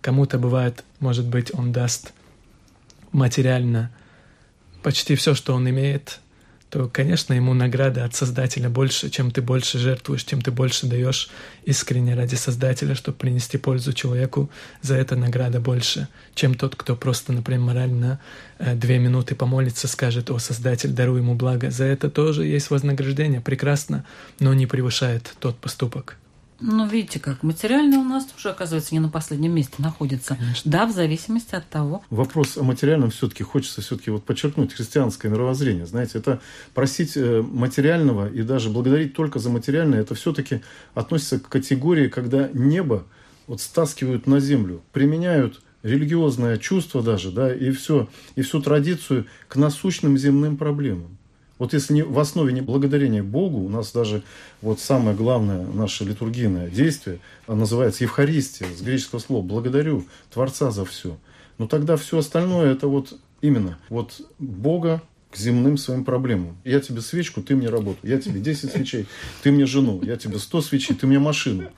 [0.00, 2.12] Кому-то бывает, может быть, он даст
[3.12, 3.90] материально
[4.82, 6.20] почти все, что он имеет,
[6.74, 11.30] то, конечно, ему награда от Создателя больше, чем ты больше жертвуешь, чем ты больше даешь
[11.64, 14.50] искренне ради Создателя, чтобы принести пользу человеку,
[14.82, 18.18] за это награда больше, чем тот, кто просто, например, морально
[18.58, 21.70] э, две минуты помолится, скажет, о, Создатель, даруй ему благо.
[21.70, 24.04] За это тоже есть вознаграждение, прекрасно,
[24.40, 26.16] но не превышает тот поступок.
[26.66, 30.36] Ну, видите, как материальное у нас тоже, оказывается, не на последнем месте находится.
[30.36, 30.70] Конечно.
[30.70, 32.02] Да, в зависимости от того.
[32.08, 35.84] Вопрос о материальном все-таки хочется все-таки вот подчеркнуть христианское мировоззрение.
[35.84, 36.40] Знаете, это
[36.72, 40.62] просить э, материального и даже благодарить только за материальное, это все-таки
[40.94, 43.04] относится к категории, когда небо
[43.46, 49.56] вот стаскивают на землю, применяют религиозное чувство даже, да, и все, и всю традицию к
[49.56, 51.18] насущным земным проблемам.
[51.58, 54.22] Вот если не, в основе не благодарения Богу, у нас даже
[54.60, 61.16] вот самое главное наше литургийное действие называется Евхаристия, с греческого слова «благодарю Творца за все».
[61.58, 66.56] Но тогда все остальное это вот именно вот Бога к земным своим проблемам.
[66.64, 67.98] Я тебе свечку, ты мне работу.
[68.02, 69.06] Я тебе 10 свечей,
[69.42, 70.00] ты мне жену.
[70.02, 71.70] Я тебе 100 свечей, ты мне машину.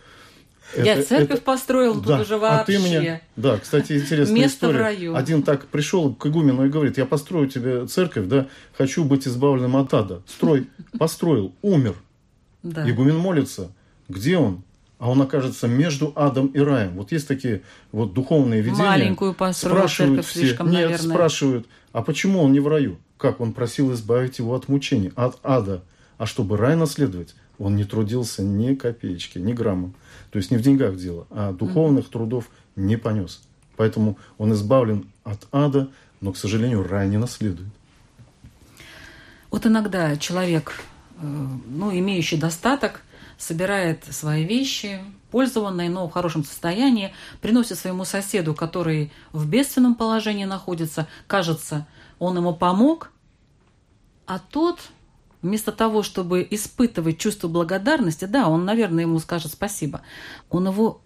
[0.76, 2.60] Я это, церковь это, построил, да, тут уже вообще.
[2.60, 4.78] А ты мне, да, кстати, интересная Место история.
[4.78, 5.16] В раю.
[5.16, 8.46] Один так пришел к игумену и говорит, я построю тебе церковь, да,
[8.76, 10.22] хочу быть избавленным от ада.
[10.26, 11.94] Строй, построил, умер.
[12.62, 12.88] Да.
[12.88, 13.70] Игумен молится,
[14.08, 14.62] где он?
[14.98, 16.94] А он окажется между адом и раем.
[16.94, 17.62] Вот есть такие
[17.92, 18.82] вот духовные видения.
[18.82, 20.40] Маленькую построил спрашивают все.
[20.40, 21.14] слишком, Нет, наверное.
[21.14, 22.98] спрашивают, а почему он не в раю?
[23.18, 23.40] Как?
[23.40, 25.82] Он просил избавить его от мучений, от ада.
[26.18, 29.92] А чтобы рай наследовать, он не трудился ни копеечки, ни грамма.
[30.30, 33.42] То есть не в деньгах дело, а духовных трудов не понес.
[33.76, 35.88] Поэтому он избавлен от ада,
[36.20, 37.68] но, к сожалению, рай не наследует.
[39.50, 40.80] Вот иногда человек,
[41.20, 43.02] э, ну, имеющий достаток,
[43.38, 45.00] собирает свои вещи,
[45.30, 51.86] пользованные, но в хорошем состоянии, приносит своему соседу, который в бедственном положении находится, кажется,
[52.18, 53.10] он ему помог,
[54.26, 54.80] а тот
[55.46, 60.00] Вместо того, чтобы испытывать чувство благодарности, да, он, наверное, ему скажет спасибо,
[60.50, 61.00] он его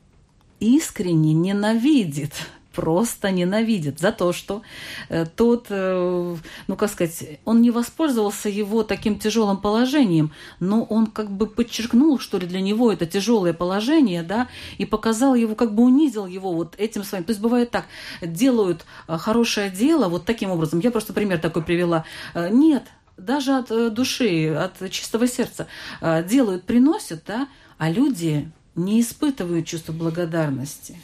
[0.60, 2.32] искренне ненавидит,
[2.72, 4.62] просто ненавидит за то, что
[5.10, 6.36] э, тот, э,
[6.68, 12.18] ну как сказать, он не воспользовался его таким тяжелым положением, но он как бы подчеркнул,
[12.18, 16.54] что ли, для него это тяжелое положение, да, и показал его, как бы унизил его
[16.54, 17.24] вот этим своим.
[17.24, 17.84] То есть бывает так,
[18.22, 20.80] делают э, хорошее дело вот таким образом.
[20.80, 22.06] Я просто пример такой привела.
[22.34, 22.84] Нет,
[23.24, 25.66] даже от э, души, от чистого сердца
[26.00, 27.48] э, делают, приносят, да,
[27.78, 30.98] а люди не испытывают чувство благодарности.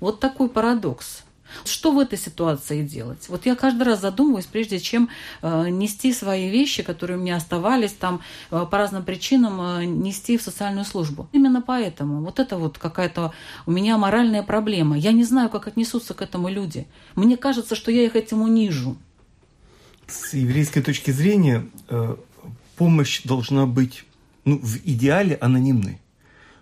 [0.00, 1.22] Вот такой парадокс.
[1.66, 3.28] Что в этой ситуации делать?
[3.28, 5.10] Вот я каждый раз задумываюсь, прежде чем
[5.42, 10.86] э, нести свои вещи, которые у меня оставались там по разным причинам, нести в социальную
[10.86, 11.28] службу.
[11.32, 13.34] Именно поэтому вот это вот какая-то
[13.66, 14.96] у меня моральная проблема.
[14.96, 16.86] Я не знаю, как отнесутся к этому люди.
[17.16, 18.96] Мне кажется, что я их этим унижу
[20.06, 22.16] с еврейской точки зрения э,
[22.76, 24.04] помощь должна быть
[24.44, 25.98] ну, в идеале анонимной,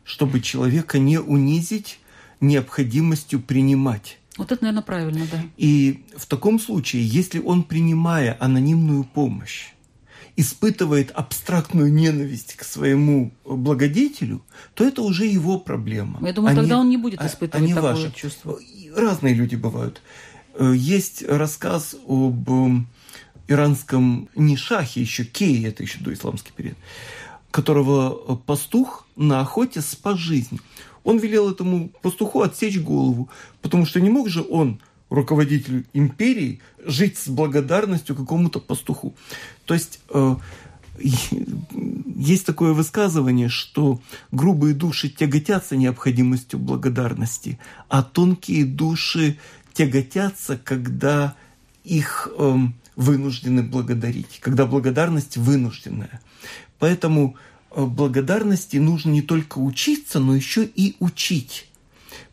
[0.05, 1.99] чтобы человека не унизить
[2.41, 4.19] необходимостью принимать.
[4.37, 5.43] Вот это, наверное, правильно, да.
[5.57, 9.73] И в таком случае, если он, принимая анонимную помощь,
[10.37, 14.43] испытывает абстрактную ненависть к своему благодетелю,
[14.75, 16.27] то это уже его проблема.
[16.27, 18.13] Я думаю, а тогда не, он не будет а, испытывать а не такое ваше.
[18.13, 18.59] чувство.
[18.97, 20.01] Разные люди бывают.
[20.55, 22.49] Э, есть рассказ об
[23.51, 26.77] иранском не шахе, еще кей, это еще до исламский период,
[27.51, 30.61] которого пастух на охоте спас жизнь.
[31.03, 33.29] Он велел этому пастуху отсечь голову,
[33.63, 39.15] потому что не мог же он, руководитель империи, жить с благодарностью какому-то пастуху.
[39.65, 40.37] То есть э,
[41.01, 49.39] есть такое высказывание, что грубые души тяготятся необходимостью благодарности, а тонкие души
[49.73, 51.35] тяготятся, когда
[51.85, 52.57] их э,
[53.01, 56.21] вынуждены благодарить, когда благодарность вынужденная.
[56.79, 57.37] Поэтому
[57.71, 61.69] э, благодарности нужно не только учиться, но еще и учить.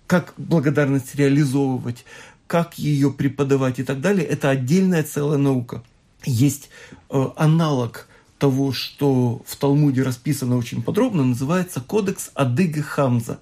[0.06, 2.06] Как благодарность реализовывать?
[2.48, 5.84] как ее преподавать и так далее, это отдельная целая наука.
[6.24, 6.70] Есть
[7.10, 8.08] э, аналог
[8.40, 13.40] того, что в Талмуде расписано очень подробно, называется Кодекс Адыги Хамза.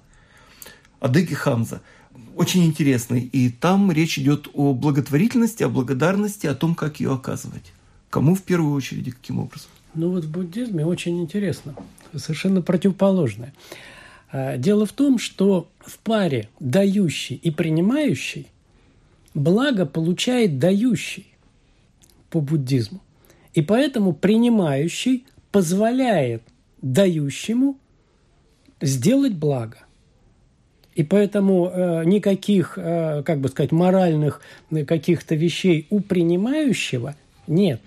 [1.00, 1.80] Адыги Хамза.
[2.36, 3.22] Очень интересный.
[3.22, 7.72] И там речь идет о благотворительности, о благодарности, о том, как ее оказывать.
[8.10, 9.70] Кому в первую очередь и каким образом?
[9.94, 11.74] Ну вот в буддизме очень интересно.
[12.14, 13.54] Совершенно противоположное.
[14.30, 18.48] А, дело в том, что в паре дающий и принимающий
[19.32, 21.26] благо получает дающий
[22.28, 23.00] по буддизму.
[23.54, 26.42] И поэтому принимающий позволяет
[26.82, 27.78] дающему
[28.82, 29.85] сделать благо.
[30.96, 34.40] И поэтому э, никаких, э, как бы сказать, моральных
[34.70, 37.14] э, каких-то вещей у принимающего
[37.46, 37.82] нет.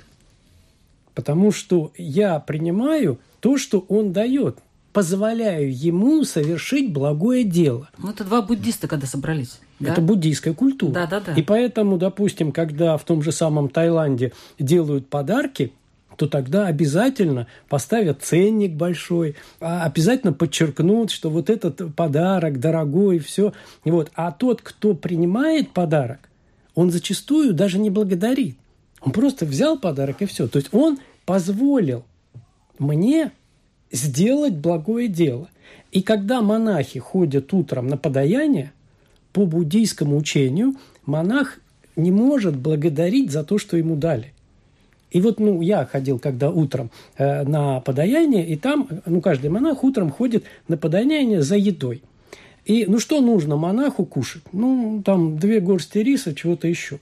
[1.16, 4.60] Потому что я принимаю то, что он дает
[4.94, 7.90] позволяю ему совершить благое дело.
[7.98, 9.60] Ну, это два буддиста, когда собрались.
[9.80, 9.92] Да?
[9.92, 10.92] Это буддийская культура.
[10.92, 11.34] Да, да, да.
[11.34, 15.74] И поэтому, допустим, когда в том же самом Таиланде делают подарки,
[16.20, 23.54] то тогда обязательно поставят ценник большой, а обязательно подчеркнут, что вот этот подарок дорогой, все.
[23.86, 24.12] Вот.
[24.16, 26.20] А тот, кто принимает подарок,
[26.76, 28.58] он зачастую даже не благодарит.
[29.00, 30.50] Он просто взял подарок и все.
[30.50, 32.04] То есть он позволил
[32.80, 33.32] мне
[33.90, 35.48] сделать благое дело.
[35.94, 38.74] И когда монахи ходят утром на подаяние,
[39.32, 41.60] по буддийскому учению монах
[41.96, 44.34] не может благодарить за то, что ему дали.
[45.12, 49.84] И вот, ну, я ходил когда утром э, на подаяние, и там, ну, каждый монах
[49.84, 52.04] утром ходит на подаяние за едой.
[52.66, 54.44] И, ну, что нужно монаху кушать?
[54.52, 57.00] Ну, там, две горсти риса, чего-то еще.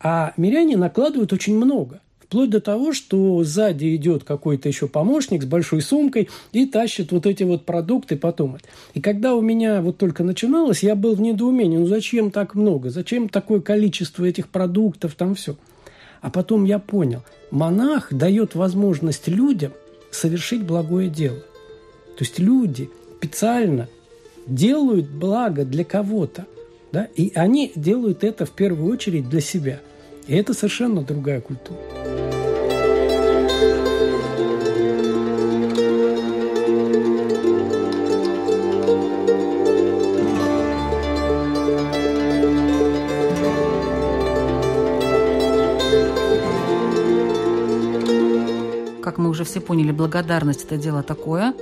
[0.00, 2.00] А миряне накладывают очень много.
[2.20, 7.26] Вплоть до того, что сзади идет какой-то еще помощник с большой сумкой и тащит вот
[7.26, 8.58] эти вот продукты потом.
[8.92, 12.90] И когда у меня вот только начиналось, я был в недоумении, ну зачем так много,
[12.90, 15.56] зачем такое количество этих продуктов, там все.
[16.24, 19.72] А потом я понял, монах дает возможность людям
[20.10, 21.40] совершить благое дело.
[22.16, 23.90] То есть люди специально
[24.46, 26.46] делают благо для кого-то,
[26.92, 29.80] да, и они делают это в первую очередь для себя.
[30.26, 32.03] И это совершенно другая культура.
[49.44, 51.54] Уже все поняли, благодарность– это дело такое,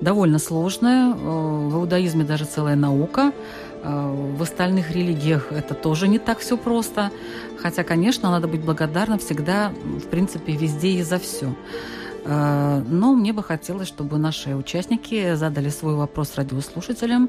[0.00, 1.12] довольно сложное.
[1.12, 3.32] Э, в иудаизме даже целая наука.
[3.82, 7.10] Э, в остальных религиях это тоже не так все просто.
[7.58, 11.54] Хотя, конечно, надо быть благодарным всегда, в принципе, везде и за все.
[12.24, 17.28] Э, но мне бы хотелось, чтобы наши участники задали свой вопрос радиослушателям,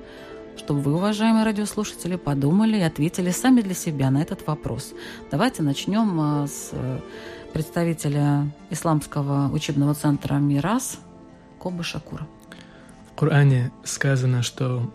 [0.57, 4.93] чтобы вы, уважаемые радиослушатели, подумали и ответили сами для себя на этот вопрос.
[5.31, 6.71] Давайте начнем с
[7.53, 10.99] представителя исламского учебного центра «Мирас»
[11.59, 12.27] Коба Шакура.
[13.11, 14.91] В Коране сказано, что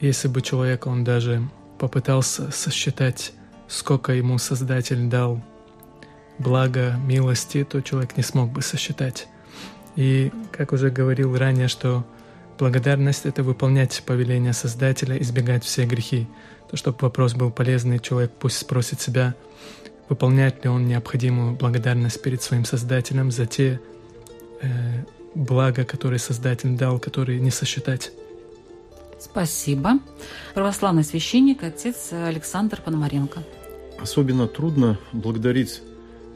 [0.00, 1.42] если бы человек, он даже
[1.78, 3.32] попытался сосчитать,
[3.68, 5.42] сколько ему Создатель дал
[6.38, 9.28] блага, милости, то человек не смог бы сосчитать.
[9.96, 12.04] И, как уже говорил ранее, что
[12.58, 16.26] благодарность— это выполнять повеление Создателя, избегать все грехи.
[16.70, 19.34] То, чтобы вопрос был полезный, человек пусть спросит себя—
[20.10, 23.80] выполняет ли он необходимую благодарность перед своим Создателем за те
[24.60, 24.68] э,
[25.34, 28.12] блага, которые Создатель дал, которые не сосчитать.
[29.20, 30.00] Спасибо.
[30.52, 33.42] Православный священник, отец Александр Пономаренко.
[34.00, 35.80] Особенно трудно благодарить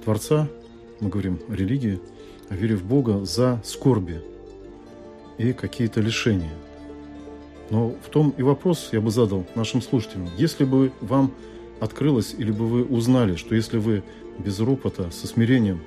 [0.05, 0.49] Творца,
[1.01, 2.01] мы говорим о религии,
[2.51, 4.22] о вере в Бога, за скорби
[5.37, 6.53] и какие-то лишения.
[7.70, 10.29] Но в том и вопрос я бы задал нашим слушателям.
[10.37, 11.33] Если бы вам
[11.81, 14.03] открылось, или бы вы узнали, что если вы
[14.39, 15.81] без ропота, со смирением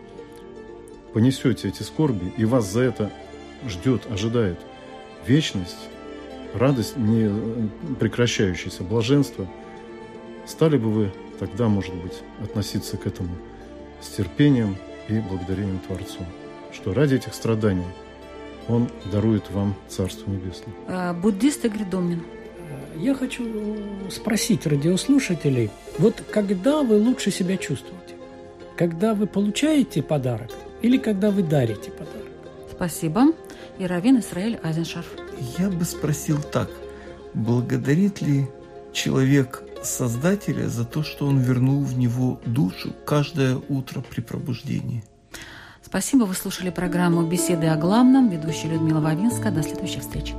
[1.14, 3.12] понесете эти скорби, и вас за это
[3.68, 4.60] ждет, ожидает
[5.26, 5.90] вечность,
[6.54, 7.32] радость не
[8.00, 9.48] прекращающаяся, блаженство,
[10.46, 13.36] стали бы вы тогда, может быть, относиться к этому
[14.02, 14.78] с терпением
[15.08, 16.20] и благодарением Творцу,
[16.72, 17.86] что ради этих страданий
[18.68, 20.74] Он дарует вам Царство Небесное.
[20.88, 22.24] А, буддист Игорь Домнин.
[22.98, 23.46] Я хочу
[24.10, 28.16] спросить радиослушателей, вот когда вы лучше себя чувствуете?
[28.76, 30.52] Когда вы получаете подарок
[30.82, 32.28] или когда вы дарите подарок?
[32.72, 33.26] Спасибо.
[33.80, 35.08] И Равин Исраиль Азеншарф.
[35.58, 36.70] Я бы спросил так.
[37.34, 38.48] Благодарит ли
[38.94, 45.04] человек Создателя за то, что он вернул в него душу каждое утро при пробуждении?
[45.84, 46.24] Спасибо.
[46.24, 48.30] Вы слушали программу «Беседы о главном».
[48.30, 49.52] Ведущая Людмила Вавинска.
[49.52, 50.34] До следующих встреч.